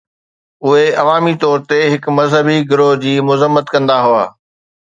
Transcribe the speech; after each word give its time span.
اهي 0.65 0.85
عوامي 1.01 1.33
طور 1.43 1.57
تي 1.69 1.77
هڪ 1.93 2.05
مذهبي 2.21 2.57
گروهه 2.73 2.99
جي 3.05 3.13
مذمت 3.31 3.65
ڪندا 3.77 3.97
هئا. 4.09 4.25